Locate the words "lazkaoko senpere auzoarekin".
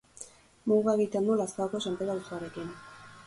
1.43-2.73